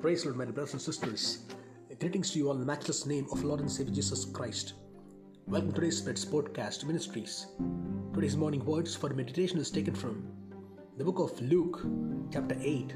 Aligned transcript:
Praise 0.00 0.24
Lord, 0.24 0.36
my 0.36 0.44
brothers 0.44 0.74
and 0.74 0.80
sisters. 0.80 1.40
Greetings 1.98 2.30
to 2.30 2.38
you 2.38 2.46
all 2.46 2.54
in 2.54 2.60
the 2.60 2.66
matchless 2.66 3.04
name 3.04 3.26
of 3.32 3.42
Lord 3.42 3.58
and 3.58 3.70
Savior 3.70 3.92
Jesus 3.92 4.24
Christ. 4.26 4.74
Welcome 5.48 5.72
to 5.72 5.80
today's 5.80 6.00
Pets 6.00 6.24
Podcast 6.24 6.84
Ministries. 6.84 7.46
Today's 8.14 8.36
morning 8.36 8.64
words 8.64 8.94
for 8.94 9.08
meditation 9.08 9.58
is 9.58 9.72
taken 9.72 9.92
from 9.92 10.24
the 10.98 11.04
book 11.04 11.18
of 11.18 11.42
Luke, 11.42 11.84
chapter 12.32 12.56
8, 12.60 12.94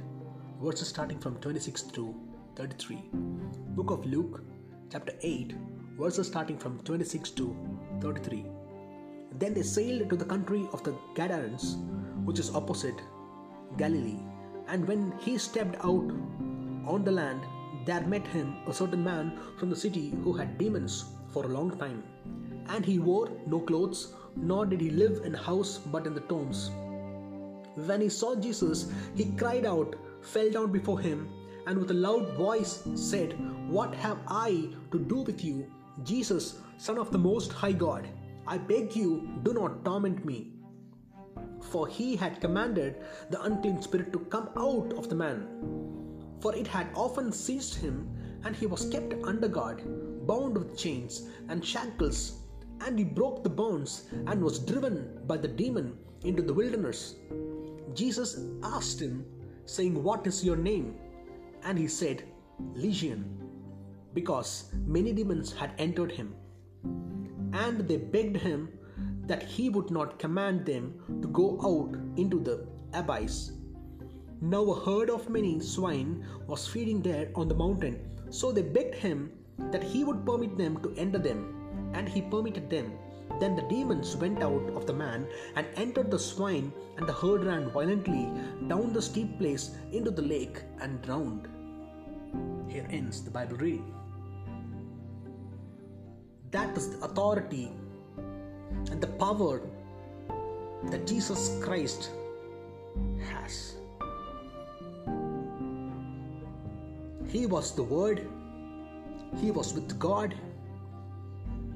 verses 0.63 0.87
starting 0.87 1.19
from 1.19 1.41
26 1.41 1.83
to 1.83 2.15
33. 2.55 3.11
Book 3.71 3.91
of 3.91 4.07
Luke, 4.07 4.45
chapter 4.89 5.13
8, 5.23 5.57
verses 5.99 6.29
starting 6.29 6.57
from 6.57 6.79
26 6.85 7.31
to 7.31 7.57
33. 8.01 8.47
Then 9.41 9.55
they 9.55 9.63
sailed 9.63 10.09
to 10.09 10.15
the 10.15 10.25
country 10.25 10.69
of 10.73 10.85
the 10.85 10.95
Gadarenes, 11.17 11.79
which 12.25 12.39
is 12.39 12.55
opposite 12.55 13.03
Galilee. 13.77 14.21
And 14.69 14.87
when 14.87 15.13
he 15.19 15.37
stepped 15.37 15.85
out 15.85 16.09
on 16.87 17.05
the 17.05 17.13
land, 17.13 17.41
there 17.85 18.01
met 18.03 18.27
him 18.27 18.57
a 18.67 18.73
certain 18.73 19.03
man 19.03 19.39
from 19.59 19.71
the 19.71 19.77
city 19.77 20.13
who 20.23 20.33
had 20.33 20.59
demons 20.59 21.05
for 21.31 21.45
a 21.45 21.49
long 21.49 21.77
time. 21.79 22.03
And 22.69 22.85
he 22.85 22.99
wore 22.99 23.31
no 23.47 23.61
clothes, 23.61 24.15
nor 24.37 24.67
did 24.67 24.81
he 24.81 24.91
live 24.91 25.25
in 25.25 25.35
house 25.35 25.79
but 25.79 26.07
in 26.07 26.15
the 26.15 26.21
tombs. 26.21 26.71
When 27.75 28.01
he 28.01 28.09
saw 28.09 28.35
Jesus, 28.37 28.91
he 29.15 29.33
cried 29.33 29.67
out, 29.67 29.97
fell 30.21 30.51
down 30.51 30.73
before 30.73 31.01
him, 31.01 31.29
and 31.67 31.79
with 31.79 31.91
a 31.91 31.95
loud 31.95 32.35
voice 32.35 32.83
said, 32.95 33.35
What 33.69 33.95
have 33.95 34.19
I 34.29 34.69
to 34.91 34.99
do 34.99 35.23
with 35.23 35.45
you, 35.45 35.67
Jesus, 36.05 36.59
Son 36.77 36.99
of 36.99 37.11
the 37.11 37.19
Most 37.19 37.53
High 37.53 37.73
God? 37.73 38.09
I 38.47 38.59
beg 38.59 38.95
you, 38.97 39.29
do 39.43 39.53
not 39.53 39.85
torment 39.85 40.25
me. 40.25 40.53
For 41.71 41.87
he 41.87 42.17
had 42.17 42.41
commanded 42.41 43.03
the 43.31 43.41
unclean 43.43 43.81
spirit 43.81 44.13
to 44.13 44.19
come 44.19 44.51
out 44.57 44.93
of 44.95 45.09
the 45.09 45.15
man. 45.15 45.47
For 46.43 46.55
it 46.57 46.67
had 46.67 46.89
often 46.97 47.31
seized 47.31 47.77
him, 47.77 48.09
and 48.45 48.57
he 48.57 48.67
was 48.67 48.89
kept 48.91 49.15
under 49.23 49.47
guard, 49.47 49.81
bound 50.27 50.59
with 50.59 50.77
chains 50.77 51.29
and 51.49 51.65
shackles. 51.65 52.41
And 52.85 52.99
he 52.99 53.05
broke 53.05 53.45
the 53.45 53.49
bonds 53.49 54.09
and 54.27 54.43
was 54.43 54.59
driven 54.59 55.21
by 55.29 55.37
the 55.37 55.47
demon 55.47 55.97
into 56.25 56.43
the 56.43 56.53
wilderness. 56.53 57.15
Jesus 57.95 58.41
asked 58.65 59.01
him, 59.01 59.25
saying, 59.67 60.03
What 60.03 60.27
is 60.27 60.45
your 60.45 60.57
name? 60.57 60.97
And 61.63 61.79
he 61.79 61.87
said, 61.87 62.25
Legion, 62.75 63.25
because 64.13 64.73
many 64.85 65.13
demons 65.13 65.53
had 65.53 65.73
entered 65.79 66.11
him. 66.11 66.35
And 67.53 67.87
they 67.87 67.99
begged 67.99 68.39
him 68.39 68.69
that 69.27 69.45
he 69.45 69.69
would 69.69 69.93
not 69.93 70.19
command 70.19 70.67
them 70.67 70.95
to 71.23 71.29
go 71.29 71.61
out 71.63 71.97
into 72.17 72.41
the 72.41 72.67
abyss. 72.95 73.53
Now 74.43 74.65
a 74.73 74.85
herd 74.85 75.09
of 75.09 75.31
many 75.31 75.61
swine 75.61 76.27
was 76.49 76.67
feeding 76.67 77.01
there 77.01 77.31
on 77.37 77.47
the 77.47 77.55
mountain, 77.55 78.11
so 78.29 78.51
they 78.51 78.63
begged 78.63 78.97
him 78.97 79.31
that 79.71 79.85
he 79.85 80.03
would 80.03 80.27
permit 80.27 80.59
them 80.59 80.83
to 80.83 80.93
enter 80.97 81.19
them, 81.19 81.93
and 81.95 82.09
he 82.09 82.23
permitted 82.23 82.69
them. 82.69 82.91
Then 83.39 83.55
the 83.55 83.63
demons 83.63 84.17
went 84.17 84.43
out 84.43 84.69
of 84.75 84.85
the 84.85 84.93
man 84.93 85.29
and 85.55 85.69
entered 85.77 86.11
the 86.11 86.19
swine, 86.19 86.73
and 86.97 87.07
the 87.07 87.13
herd 87.13 87.45
ran 87.45 87.71
violently 87.71 88.29
down 88.67 88.93
the 88.93 89.01
steep 89.01 89.39
place 89.39 89.77
into 89.93 90.11
the 90.11 90.23
lake 90.23 90.61
and 90.81 91.01
drowned. 91.03 91.47
Here 92.67 92.89
ends 92.91 93.23
the 93.23 93.31
Bible 93.31 93.59
reading. 93.59 93.95
That 96.51 96.77
is 96.77 96.91
the 96.91 97.05
authority 97.05 97.71
and 98.91 99.01
the 99.01 99.13
power 99.23 99.63
that 100.91 101.07
Jesus 101.07 101.57
Christ 101.63 102.11
has. 103.31 103.77
He 107.33 107.47
was 107.47 107.75
the 107.75 107.83
Word, 107.83 108.29
He 109.41 109.51
was 109.51 109.73
with 109.73 109.99
God, 109.99 110.35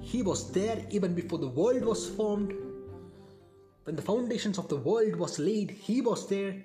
He 0.00 0.22
was 0.22 0.53
there 0.53 0.84
even 0.91 1.15
before 1.15 1.39
the 1.39 1.49
world 1.49 1.83
was 1.83 2.06
formed. 2.06 2.53
When 3.84 3.97
the 3.97 4.03
foundations 4.03 4.59
of 4.59 4.69
the 4.69 4.77
world 4.77 5.16
was 5.16 5.39
laid, 5.39 5.71
He 5.71 6.03
was 6.03 6.28
there. 6.28 6.62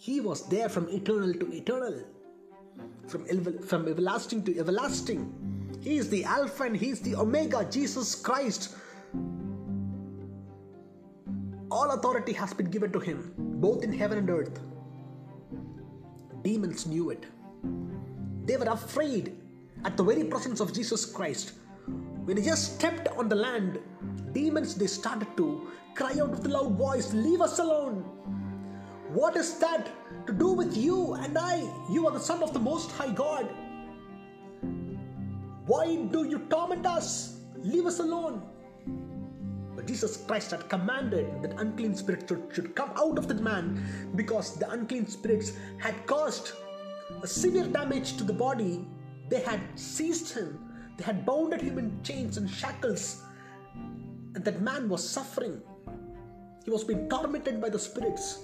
He 0.00 0.20
was 0.20 0.48
there 0.48 0.68
from 0.68 0.88
eternal 0.88 1.32
to 1.32 1.52
eternal, 1.52 2.02
from, 3.06 3.24
from 3.62 3.86
everlasting 3.86 4.42
to 4.46 4.58
everlasting. 4.58 5.20
He 5.80 5.96
is 5.98 6.10
the 6.10 6.24
Alpha 6.24 6.64
and 6.64 6.76
He 6.76 6.90
is 6.90 7.00
the 7.02 7.14
Omega, 7.14 7.64
Jesus 7.70 8.16
Christ. 8.16 8.74
All 11.70 11.92
authority 11.92 12.32
has 12.32 12.52
been 12.52 12.68
given 12.68 12.90
to 12.90 12.98
Him, 12.98 13.32
both 13.38 13.84
in 13.84 13.92
heaven 13.92 14.18
and 14.18 14.28
earth. 14.28 14.58
Demons 16.42 16.84
knew 16.88 17.10
it. 17.10 17.26
They 18.44 18.56
were 18.56 18.70
afraid 18.70 19.36
at 19.84 19.96
the 19.96 20.02
very 20.02 20.24
presence 20.24 20.60
of 20.60 20.72
Jesus 20.72 21.04
Christ. 21.06 21.52
When 22.24 22.36
he 22.36 22.42
just 22.42 22.76
stepped 22.76 23.08
on 23.08 23.28
the 23.28 23.36
land, 23.36 23.80
demons 24.32 24.74
they 24.74 24.86
started 24.86 25.36
to 25.36 25.68
cry 25.94 26.18
out 26.20 26.30
with 26.30 26.46
a 26.46 26.48
loud 26.48 26.76
voice, 26.76 27.12
Leave 27.12 27.40
us 27.40 27.58
alone! 27.58 28.04
What 29.12 29.36
is 29.36 29.58
that 29.58 29.90
to 30.26 30.32
do 30.32 30.52
with 30.52 30.76
you 30.76 31.14
and 31.14 31.36
I? 31.36 31.68
You 31.90 32.06
are 32.06 32.12
the 32.12 32.20
Son 32.20 32.42
of 32.42 32.52
the 32.52 32.58
Most 32.58 32.90
High 32.92 33.12
God. 33.12 33.46
Why 35.66 35.96
do 35.96 36.24
you 36.24 36.38
torment 36.48 36.86
us? 36.86 37.40
Leave 37.56 37.86
us 37.86 37.98
alone. 37.98 38.42
But 39.76 39.86
Jesus 39.86 40.16
Christ 40.16 40.50
had 40.52 40.68
commanded 40.68 41.42
that 41.42 41.60
unclean 41.60 41.94
spirit 41.94 42.28
should, 42.28 42.42
should 42.52 42.74
come 42.74 42.90
out 42.96 43.18
of 43.18 43.28
that 43.28 43.40
man 43.40 43.84
because 44.16 44.56
the 44.56 44.70
unclean 44.70 45.06
spirits 45.06 45.52
had 45.78 46.06
caused 46.06 46.52
a 47.22 47.26
severe 47.26 47.66
damage 47.66 48.16
to 48.16 48.24
the 48.24 48.32
body. 48.32 48.86
They 49.28 49.40
had 49.40 49.60
seized 49.74 50.34
him, 50.34 50.58
they 50.96 51.04
had 51.04 51.24
bounded 51.24 51.60
him 51.60 51.78
in 51.78 52.02
chains 52.02 52.36
and 52.36 52.48
shackles, 52.50 53.22
and 53.74 54.44
that 54.44 54.60
man 54.60 54.88
was 54.88 55.08
suffering. 55.08 55.60
He 56.64 56.70
was 56.70 56.84
being 56.84 57.08
tormented 57.08 57.60
by 57.60 57.70
the 57.70 57.78
spirits. 57.78 58.40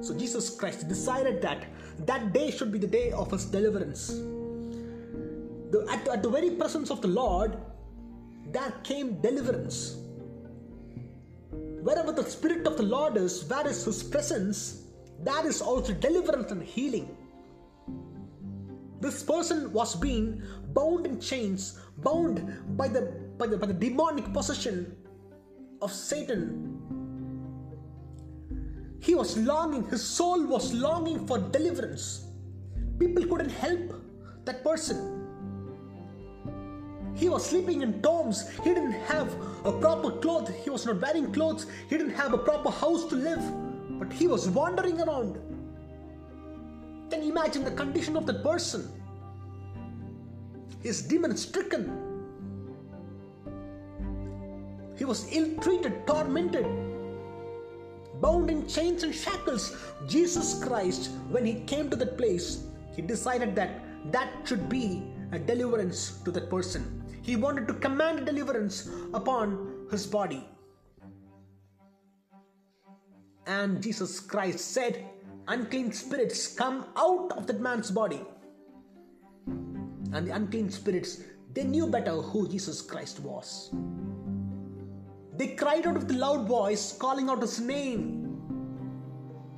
So 0.00 0.14
Jesus 0.14 0.50
Christ 0.50 0.88
decided 0.88 1.40
that 1.42 1.64
that 2.06 2.32
day 2.32 2.50
should 2.50 2.70
be 2.70 2.78
the 2.78 2.86
day 2.86 3.12
of 3.12 3.30
his 3.30 3.46
deliverance. 3.46 4.08
The, 5.70 5.86
at, 5.88 6.06
at 6.08 6.22
the 6.22 6.28
very 6.28 6.50
presence 6.50 6.90
of 6.90 7.00
the 7.00 7.08
Lord, 7.08 7.56
there 8.52 8.72
came 8.82 9.20
deliverance. 9.20 9.96
Wherever 11.82 12.12
the 12.12 12.24
Spirit 12.24 12.66
of 12.66 12.76
the 12.76 12.82
Lord 12.82 13.16
is, 13.16 13.44
where 13.44 13.66
is 13.66 13.84
His 13.84 14.02
presence, 14.02 14.82
that 15.22 15.46
is 15.46 15.62
also 15.62 15.92
deliverance 15.94 16.50
and 16.52 16.62
healing. 16.62 17.16
This 19.00 19.22
person 19.22 19.72
was 19.72 19.96
being 19.96 20.42
bound 20.74 21.06
in 21.06 21.20
chains, 21.20 21.78
bound 21.98 22.76
by 22.76 22.88
the, 22.88 23.02
by 23.38 23.46
the, 23.46 23.56
by 23.56 23.66
the 23.66 23.74
demonic 23.74 24.32
possession 24.32 24.94
of 25.80 25.90
Satan. 25.90 26.76
He 29.00 29.14
was 29.14 29.38
longing, 29.38 29.88
his 29.88 30.02
soul 30.02 30.46
was 30.46 30.74
longing 30.74 31.26
for 31.26 31.38
deliverance. 31.38 32.26
People 32.98 33.24
couldn't 33.24 33.50
help 33.50 33.94
that 34.44 34.62
person. 34.62 35.16
He 37.14 37.28
was 37.28 37.44
sleeping 37.44 37.82
in 37.82 38.02
tombs. 38.02 38.50
He 38.62 38.74
didn't 38.74 38.92
have 38.92 39.34
a 39.64 39.72
proper 39.72 40.10
cloth. 40.10 40.54
He 40.62 40.70
was 40.70 40.84
not 40.86 41.00
wearing 41.00 41.32
clothes. 41.32 41.66
He 41.88 41.96
didn't 41.96 42.14
have 42.14 42.34
a 42.34 42.38
proper 42.38 42.70
house 42.70 43.04
to 43.06 43.16
live. 43.16 43.42
But 43.98 44.12
he 44.12 44.26
was 44.26 44.48
wandering 44.48 45.00
around. 45.00 45.38
Can 47.10 47.22
you 47.22 47.30
imagine 47.30 47.64
the 47.64 47.72
condition 47.72 48.16
of 48.16 48.24
that 48.26 48.42
person? 48.44 48.88
He's 50.82 51.02
demon 51.02 51.36
stricken. 51.36 52.10
He 54.96 55.04
was 55.04 55.26
ill 55.32 55.56
treated, 55.58 56.06
tormented, 56.06 56.66
bound 58.20 58.50
in 58.50 58.66
chains 58.68 59.02
and 59.02 59.14
shackles. 59.14 59.76
Jesus 60.06 60.62
Christ, 60.62 61.10
when 61.30 61.44
he 61.44 61.60
came 61.64 61.90
to 61.90 61.96
that 61.96 62.16
place, 62.16 62.64
he 62.94 63.02
decided 63.02 63.54
that 63.56 63.80
that 64.12 64.30
should 64.44 64.68
be 64.68 65.02
a 65.32 65.38
deliverance 65.38 66.20
to 66.24 66.30
that 66.30 66.48
person. 66.48 67.02
He 67.22 67.36
wanted 67.36 67.66
to 67.68 67.74
command 67.74 68.24
deliverance 68.24 68.88
upon 69.12 69.86
his 69.90 70.06
body. 70.06 70.46
And 73.46 73.82
Jesus 73.82 74.20
Christ 74.20 74.60
said, 74.60 75.09
Unclean 75.50 75.90
spirits 75.90 76.54
come 76.54 76.84
out 76.96 77.32
of 77.32 77.48
that 77.48 77.60
man's 77.60 77.90
body. 77.90 78.20
And 80.12 80.24
the 80.24 80.30
unclean 80.30 80.70
spirits, 80.70 81.22
they 81.52 81.64
knew 81.64 81.88
better 81.88 82.12
who 82.12 82.46
Jesus 82.46 82.80
Christ 82.80 83.18
was. 83.18 83.74
They 85.36 85.48
cried 85.48 85.88
out 85.88 85.94
with 85.94 86.10
a 86.12 86.14
loud 86.14 86.46
voice, 86.46 86.92
calling 86.96 87.28
out 87.28 87.42
his 87.42 87.58
name. 87.58 88.38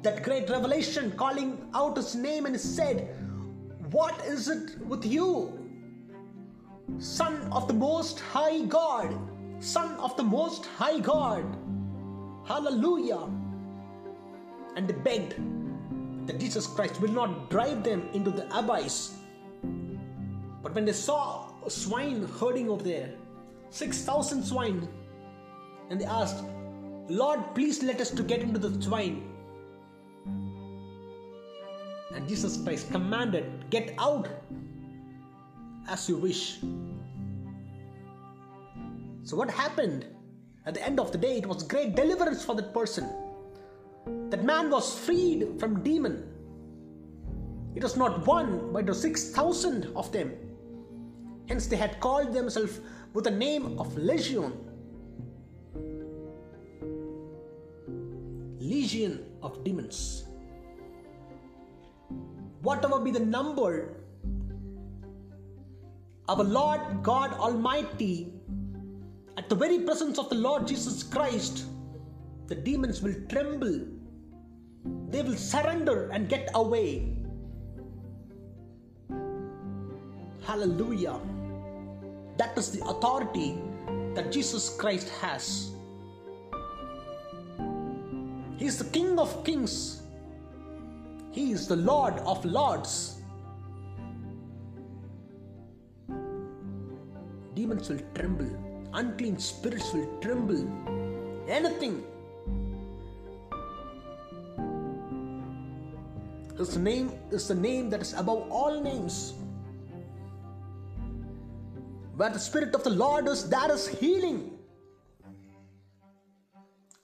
That 0.03 0.23
great 0.23 0.49
revelation, 0.49 1.13
calling 1.13 1.69
out 1.75 1.99
his 1.99 2.15
name, 2.15 2.47
and 2.47 2.59
said, 2.59 3.15
What 3.91 4.25
is 4.25 4.49
it 4.49 4.79
with 4.87 5.05
you? 5.05 5.59
Son 6.97 7.53
of 7.53 7.69
the 7.69 7.75
Most 7.75 8.19
High 8.19 8.63
God, 8.63 9.15
Son 9.61 9.95
of 9.97 10.17
the 10.17 10.23
Most 10.23 10.65
High 10.65 11.01
God. 11.01 11.45
Hallelujah. 12.47 13.29
And 14.75 14.89
they 14.89 14.95
begged, 14.95 15.35
that 16.27 16.39
Jesus 16.39 16.67
Christ 16.67 17.01
will 17.01 17.13
not 17.13 17.51
drive 17.51 17.83
them 17.83 18.09
into 18.13 18.31
the 18.31 18.47
abyss. 18.57 19.15
But 20.63 20.75
when 20.75 20.85
they 20.85 20.93
saw 20.93 21.49
swine 21.69 22.25
herding 22.39 22.69
over 22.69 22.83
there, 22.83 23.11
6,000 23.71 24.43
swine, 24.43 24.89
and 25.91 26.01
they 26.01 26.05
asked, 26.05 26.45
Lord, 27.09 27.41
please 27.55 27.83
let 27.83 28.01
us 28.01 28.11
to 28.11 28.23
get 28.23 28.41
into 28.41 28.59
the 28.59 28.81
swine. 28.83 29.29
And 32.15 32.29
Jesus 32.29 32.63
Christ 32.63 32.91
commanded, 32.91 33.71
Get 33.71 33.95
out 33.99 34.29
as 35.89 36.09
you 36.09 36.17
wish. 36.17 36.61
So, 39.25 39.37
what 39.37 39.51
happened? 39.51 40.07
At 40.65 40.75
the 40.75 40.83
end 40.85 41.01
of 41.01 41.11
the 41.11 41.19
day, 41.19 41.39
it 41.39 41.47
was 41.47 41.65
great 41.65 41.97
deliverance 41.97 42.45
for 42.45 42.55
that 42.55 42.73
person. 42.73 43.11
That 44.33 44.45
man 44.45 44.71
was 44.71 44.99
freed 44.99 45.61
from 45.61 45.83
demon. 45.83 46.25
It 47.75 47.83
was 47.83 47.99
not 47.99 48.27
one, 48.27 48.73
but 48.73 48.85
it 48.85 48.89
was 48.89 49.03
6,000 49.03 49.93
of 49.95 50.11
them. 50.11 50.33
Hence, 51.51 51.67
they 51.67 51.77
had 51.77 52.01
called 52.01 52.33
themselves 52.33 52.81
with 53.13 53.25
the 53.25 53.31
name 53.31 53.79
of 53.79 53.95
Legion. 53.95 54.55
Legion 58.59 59.23
of 59.43 59.63
demons. 59.65 60.25
Whatever 62.63 63.01
be 63.01 63.11
the 63.11 63.21
number, 63.21 63.97
our 66.31 66.43
Lord 66.43 67.03
God 67.03 67.35
Almighty, 67.35 68.33
at 69.37 69.51
the 69.51 69.55
very 69.55 69.81
presence 69.81 70.19
of 70.19 70.31
the 70.31 70.37
Lord 70.37 70.67
Jesus 70.67 71.03
Christ, 71.03 71.67
the 72.47 72.55
demons 72.55 73.03
will 73.03 73.15
tremble. 73.29 74.01
They 75.13 75.21
will 75.21 75.37
surrender 75.37 76.09
and 76.11 76.27
get 76.27 76.49
away. 76.55 77.13
Hallelujah. 80.43 81.21
That 82.39 82.57
is 82.57 82.71
the 82.71 82.83
authority 82.87 83.59
that 84.15 84.33
Jesus 84.33 84.75
Christ 84.75 85.11
has. 85.21 85.73
He 88.57 88.67
is 88.67 88.79
the 88.79 88.89
King 88.91 89.19
of 89.19 89.45
kings, 89.45 90.03
He 91.31 91.53
is 91.53 91.69
the 91.69 91.77
Lord 91.77 92.15
of 92.21 92.43
lords. 92.47 93.21
Demons 97.55 97.91
will 97.91 98.01
tremble, 98.15 98.49
unclean 98.95 99.39
spirits 99.39 99.93
will 99.93 100.09
tremble, 100.23 100.65
anything. 101.49 102.03
His 106.59 106.77
name 106.77 107.13
is 107.31 107.49
the 107.49 107.55
name 107.55 107.91
that 107.91 108.03
is 108.03 108.13
above 108.13 108.51
all 108.51 108.81
names. 108.83 109.35
Where 112.17 112.31
the 112.31 112.39
Spirit 112.39 112.75
of 112.75 112.85
the 112.85 112.91
Lord 112.91 113.27
is, 113.27 113.49
there 113.49 113.73
is 113.73 113.89
healing. 113.89 114.51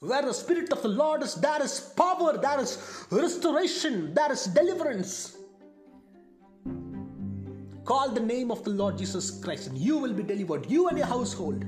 Where 0.00 0.22
the 0.22 0.34
Spirit 0.34 0.72
of 0.72 0.82
the 0.82 0.88
Lord 0.88 1.22
is, 1.22 1.34
there 1.34 1.62
is 1.62 1.80
power, 1.96 2.36
there 2.36 2.60
is 2.60 3.06
restoration, 3.10 4.14
there 4.14 4.30
is 4.30 4.44
deliverance. 4.44 5.38
Call 7.84 8.10
the 8.10 8.20
name 8.20 8.50
of 8.50 8.62
the 8.64 8.70
Lord 8.70 8.98
Jesus 8.98 9.42
Christ 9.42 9.68
and 9.68 9.78
you 9.78 9.96
will 9.96 10.12
be 10.12 10.22
delivered, 10.22 10.70
you 10.70 10.88
and 10.88 10.98
your 10.98 11.06
household. 11.06 11.64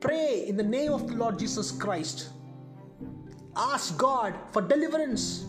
Pray 0.00 0.46
in 0.48 0.56
the 0.56 0.62
name 0.62 0.92
of 0.92 1.06
the 1.06 1.14
Lord 1.14 1.38
Jesus 1.38 1.70
Christ. 1.70 2.30
Ask 3.60 3.98
God 3.98 4.34
for 4.52 4.62
deliverance. 4.62 5.44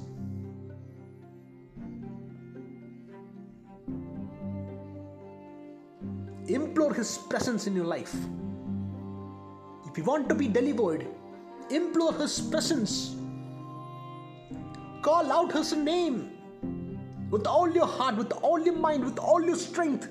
Implore 6.48 6.94
His 6.94 7.18
presence 7.18 7.68
in 7.68 7.74
your 7.74 7.86
life. 7.86 8.14
If 9.90 9.98
you 9.98 10.04
want 10.04 10.28
to 10.28 10.36
be 10.36 10.50
delivered, 10.50 11.08
implore 11.70 12.14
His 12.16 12.42
presence. 12.42 13.16
Call 15.02 15.32
out 15.32 15.54
His 15.54 15.72
name 15.72 16.38
with 17.30 17.48
all 17.48 17.72
your 17.72 17.88
heart, 17.88 18.18
with 18.18 18.34
all 18.34 18.60
your 18.60 18.76
mind, 18.76 19.06
with 19.06 19.20
all 19.20 19.42
your 19.42 19.56
strength. 19.56 20.10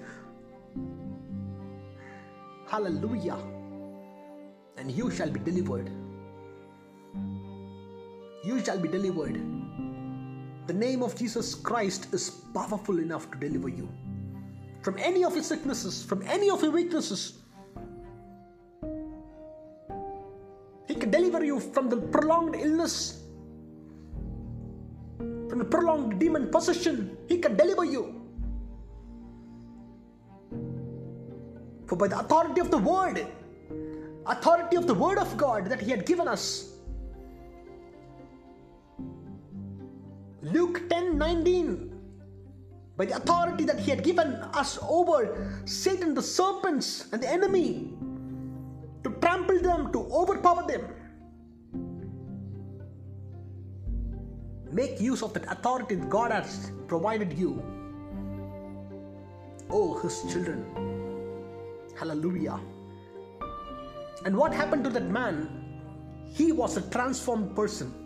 Hallelujah. 2.66 3.36
And 4.78 4.90
you 4.90 5.10
shall 5.10 5.28
be 5.28 5.40
delivered. 5.40 5.99
You 8.42 8.64
shall 8.64 8.78
be 8.78 8.88
delivered. 8.88 9.40
The 10.66 10.72
name 10.72 11.02
of 11.02 11.14
Jesus 11.16 11.54
Christ 11.54 12.14
is 12.14 12.30
powerful 12.54 12.98
enough 12.98 13.30
to 13.32 13.38
deliver 13.38 13.68
you 13.68 13.88
from 14.82 14.96
any 14.98 15.24
of 15.24 15.34
your 15.34 15.42
sicknesses, 15.42 16.02
from 16.02 16.22
any 16.22 16.48
of 16.48 16.62
your 16.62 16.72
weaknesses. 16.72 17.38
He 20.88 20.94
can 20.94 21.10
deliver 21.10 21.44
you 21.44 21.60
from 21.60 21.88
the 21.88 21.98
prolonged 21.98 22.56
illness, 22.56 23.22
from 25.18 25.58
the 25.58 25.64
prolonged 25.64 26.18
demon 26.18 26.50
possession. 26.50 27.16
He 27.28 27.38
can 27.38 27.56
deliver 27.56 27.84
you. 27.84 28.22
For 31.86 31.96
by 31.96 32.08
the 32.08 32.20
authority 32.20 32.60
of 32.60 32.70
the 32.70 32.78
word, 32.78 33.26
authority 34.26 34.76
of 34.76 34.86
the 34.86 34.94
word 34.94 35.18
of 35.18 35.36
God 35.36 35.66
that 35.66 35.80
He 35.80 35.90
had 35.90 36.06
given 36.06 36.26
us, 36.26 36.76
Luke 40.42 40.88
10 40.88 41.18
19 41.18 41.90
by 42.96 43.04
the 43.06 43.16
authority 43.16 43.64
that 43.64 43.78
He 43.78 43.90
had 43.90 44.02
given 44.02 44.34
us 44.54 44.78
over 44.82 45.62
Satan, 45.64 46.14
the 46.14 46.22
serpents, 46.22 47.08
and 47.12 47.22
the 47.22 47.28
enemy, 47.28 47.94
to 49.04 49.10
trample 49.20 49.58
them, 49.60 49.92
to 49.92 50.00
overpower 50.12 50.66
them. 50.66 50.84
Make 54.72 55.00
use 55.00 55.22
of 55.22 55.32
that 55.34 55.50
authority 55.50 55.96
that 55.96 56.08
God 56.08 56.30
has 56.30 56.72
provided 56.88 57.32
you. 57.32 57.62
Oh, 59.68 59.98
His 60.00 60.22
children. 60.32 60.64
Hallelujah. 61.98 62.60
And 64.24 64.36
what 64.36 64.52
happened 64.52 64.84
to 64.84 64.90
that 64.90 65.10
man? 65.10 65.48
He 66.32 66.52
was 66.52 66.76
a 66.76 66.82
transformed 66.90 67.56
person. 67.56 67.99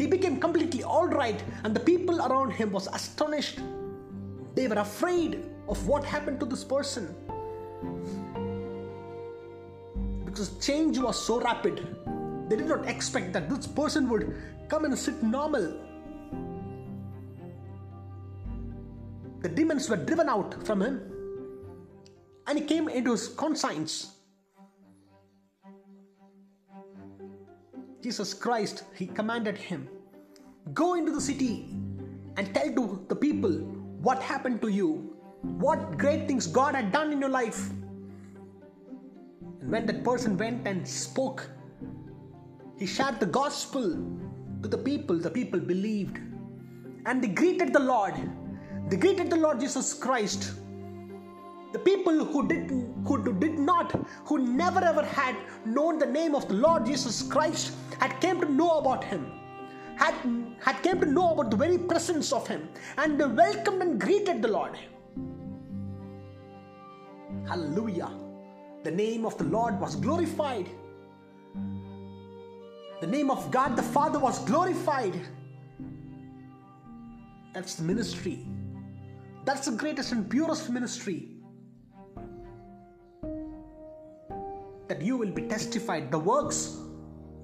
He 0.00 0.06
became 0.06 0.40
completely 0.40 0.82
all 0.82 1.06
right, 1.06 1.44
and 1.62 1.76
the 1.76 1.80
people 1.80 2.22
around 2.22 2.52
him 2.52 2.72
was 2.72 2.86
astonished. 2.86 3.58
They 4.54 4.66
were 4.66 4.78
afraid 4.80 5.44
of 5.68 5.86
what 5.86 6.04
happened 6.04 6.40
to 6.40 6.46
this 6.46 6.64
person 6.64 7.14
because 10.24 10.56
change 10.64 10.98
was 10.98 11.22
so 11.22 11.38
rapid. 11.40 11.86
They 12.48 12.56
did 12.56 12.66
not 12.66 12.88
expect 12.88 13.34
that 13.34 13.50
this 13.50 13.66
person 13.66 14.08
would 14.08 14.34
come 14.68 14.86
and 14.86 14.98
sit 14.98 15.22
normal. 15.22 15.76
The 19.42 19.50
demons 19.50 19.90
were 19.90 19.96
driven 19.96 20.30
out 20.30 20.66
from 20.66 20.80
him, 20.80 21.02
and 22.46 22.58
he 22.58 22.64
came 22.64 22.88
into 22.88 23.10
his 23.10 23.28
conscience. 23.28 24.19
Jesus 28.02 28.32
Christ, 28.32 28.84
he 28.94 29.06
commanded 29.06 29.58
him, 29.58 29.88
Go 30.72 30.94
into 30.94 31.12
the 31.12 31.20
city 31.20 31.76
and 32.36 32.54
tell 32.54 32.72
to 32.72 33.04
the 33.08 33.16
people 33.16 33.50
what 34.00 34.22
happened 34.22 34.62
to 34.62 34.68
you, 34.68 35.16
what 35.42 35.98
great 35.98 36.26
things 36.26 36.46
God 36.46 36.74
had 36.74 36.92
done 36.92 37.12
in 37.12 37.20
your 37.20 37.28
life. 37.28 37.70
And 39.60 39.70
when 39.70 39.84
that 39.86 40.02
person 40.02 40.38
went 40.38 40.66
and 40.66 40.86
spoke, 40.88 41.48
he 42.78 42.86
shared 42.86 43.20
the 43.20 43.26
gospel 43.26 43.82
to 44.62 44.68
the 44.68 44.78
people, 44.78 45.18
the 45.18 45.30
people 45.30 45.60
believed. 45.60 46.18
And 47.04 47.22
they 47.22 47.28
greeted 47.28 47.72
the 47.74 47.80
Lord. 47.80 48.14
They 48.88 48.96
greeted 48.96 49.28
the 49.28 49.36
Lord 49.36 49.60
Jesus 49.60 49.92
Christ 49.92 50.54
the 51.72 51.78
people 51.78 52.24
who 52.24 52.48
did, 52.48 52.70
who 53.06 53.32
did 53.38 53.58
not, 53.58 53.92
who 54.24 54.38
never 54.38 54.80
ever 54.80 55.04
had 55.04 55.36
known 55.64 55.98
the 55.98 56.06
name 56.06 56.34
of 56.34 56.48
the 56.48 56.54
Lord 56.54 56.86
Jesus 56.86 57.22
Christ, 57.22 57.74
had 58.00 58.20
came 58.20 58.40
to 58.40 58.50
know 58.50 58.78
about 58.78 59.04
Him, 59.04 59.30
had, 59.96 60.14
had 60.60 60.82
came 60.82 61.00
to 61.00 61.06
know 61.06 61.32
about 61.32 61.50
the 61.50 61.56
very 61.56 61.78
presence 61.78 62.32
of 62.32 62.48
Him, 62.48 62.68
and 62.98 63.20
they 63.20 63.26
welcomed 63.26 63.82
and 63.82 64.00
greeted 64.00 64.42
the 64.42 64.48
Lord. 64.48 64.76
Hallelujah. 67.46 68.10
The 68.82 68.90
name 68.90 69.24
of 69.24 69.38
the 69.38 69.44
Lord 69.44 69.78
was 69.80 69.94
glorified. 69.94 70.68
The 73.00 73.06
name 73.06 73.30
of 73.30 73.50
God 73.50 73.76
the 73.76 73.82
Father 73.82 74.18
was 74.18 74.44
glorified. 74.44 75.20
That's 77.54 77.76
the 77.76 77.84
ministry. 77.84 78.46
That's 79.44 79.66
the 79.66 79.76
greatest 79.76 80.12
and 80.12 80.28
purest 80.28 80.68
ministry 80.70 81.39
you 85.02 85.16
will 85.16 85.30
be 85.30 85.42
testified 85.42 86.10
the 86.10 86.18
works 86.18 86.80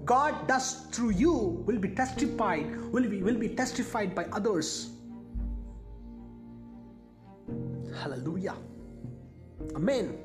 God 0.07 0.47
does 0.47 0.87
through 0.93 1.11
you 1.19 1.33
will 1.67 1.79
be 1.79 1.89
testified, 1.89 2.71
will 2.93 3.11
be, 3.11 3.25
will 3.25 3.37
be 3.37 3.49
testified 3.49 4.15
by 4.15 4.25
others. 4.33 4.91
Hallelujah. 8.01 8.55
Amen. 9.75 10.19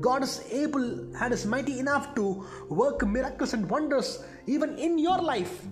God 0.00 0.22
is 0.22 0.42
able 0.50 1.14
and 1.16 1.34
is 1.34 1.44
mighty 1.44 1.78
enough 1.78 2.14
to 2.14 2.46
work 2.70 3.06
miracles 3.06 3.52
and 3.52 3.68
wonders 3.68 4.24
even 4.46 4.78
in 4.78 4.98
your 4.98 5.18
life, 5.18 5.66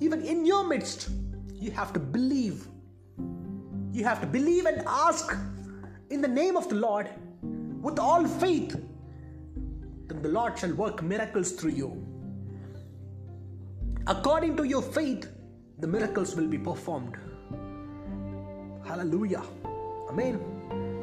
even 0.00 0.22
in 0.22 0.46
your 0.46 0.66
midst. 0.66 1.10
You 1.52 1.72
have 1.72 1.92
to 1.92 2.00
believe. 2.00 2.66
You 3.92 4.04
have 4.04 4.22
to 4.22 4.26
believe 4.26 4.64
and 4.64 4.82
ask 4.86 5.36
in 6.08 6.22
the 6.22 6.28
name 6.28 6.56
of 6.56 6.70
the 6.70 6.76
Lord 6.76 7.10
with 7.82 7.98
all 7.98 8.26
faith. 8.26 8.80
Then 10.08 10.22
the 10.22 10.28
Lord 10.28 10.58
shall 10.58 10.74
work 10.74 11.02
miracles 11.02 11.52
through 11.52 11.72
you. 11.72 12.06
According 14.06 14.56
to 14.58 14.64
your 14.64 14.82
faith, 14.82 15.30
the 15.78 15.86
miracles 15.86 16.36
will 16.36 16.46
be 16.46 16.58
performed. 16.58 17.16
Hallelujah. 18.86 19.42
Amen. 20.10 20.40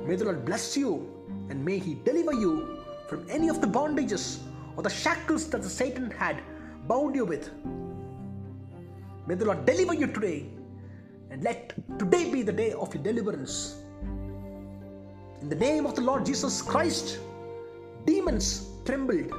May 0.07 0.15
the 0.15 0.25
Lord 0.25 0.45
bless 0.45 0.77
you 0.77 1.09
and 1.49 1.63
may 1.65 1.79
He 1.79 1.95
deliver 2.05 2.33
you 2.33 2.77
from 3.09 3.25
any 3.29 3.49
of 3.49 3.59
the 3.59 3.67
bondages 3.67 4.39
or 4.77 4.83
the 4.83 4.89
shackles 4.89 5.49
that 5.49 5.63
the 5.63 5.69
Satan 5.69 6.11
had 6.11 6.41
bound 6.87 7.15
you 7.15 7.25
with. 7.25 7.49
May 9.27 9.35
the 9.35 9.45
Lord 9.45 9.65
deliver 9.65 9.93
you 9.93 10.07
today 10.07 10.45
and 11.31 11.43
let 11.43 11.73
today 11.97 12.31
be 12.31 12.43
the 12.43 12.51
day 12.51 12.73
of 12.73 12.93
your 12.93 13.03
deliverance. 13.03 13.81
In 15.41 15.49
the 15.49 15.55
name 15.55 15.85
of 15.87 15.95
the 15.95 16.01
Lord 16.01 16.25
Jesus 16.25 16.61
Christ, 16.61 17.17
demons 18.05 18.70
trembled, 18.85 19.31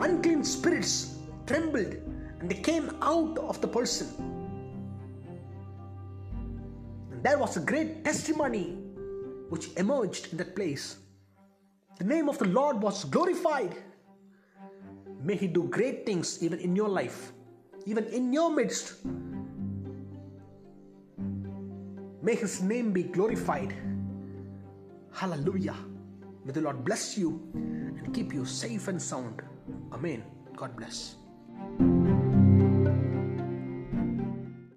unclean 0.00 0.44
spirits 0.44 1.18
trembled, 1.46 1.94
and 2.40 2.50
they 2.50 2.56
came 2.60 2.90
out 3.00 3.38
of 3.38 3.60
the 3.60 3.68
person. 3.68 4.08
And 7.12 7.22
there 7.22 7.38
was 7.38 7.56
a 7.56 7.60
great 7.60 8.04
testimony 8.04 8.76
which 9.48 9.68
emerged 9.76 10.32
in 10.32 10.38
that 10.38 10.54
place. 10.54 10.96
The 11.98 12.04
name 12.04 12.28
of 12.28 12.38
the 12.38 12.46
Lord 12.48 12.82
was 12.82 13.04
glorified. 13.04 13.74
May 15.22 15.36
He 15.36 15.46
do 15.46 15.64
great 15.64 16.04
things 16.04 16.42
even 16.42 16.58
in 16.60 16.76
your 16.76 16.88
life, 16.88 17.32
even 17.86 18.04
in 18.06 18.32
your 18.32 18.50
midst. 18.50 19.04
May 22.22 22.34
His 22.34 22.60
name 22.60 22.92
be 22.92 23.04
glorified. 23.04 23.72
Hallelujah. 25.12 25.76
May 26.46 26.52
the 26.52 26.60
Lord 26.60 26.84
bless 26.84 27.18
you 27.18 27.42
and 27.54 28.14
keep 28.14 28.32
you 28.32 28.44
safe 28.44 28.86
and 28.86 29.02
sound. 29.02 29.42
Amen. 29.92 30.22
God 30.54 30.76
bless. 30.76 31.16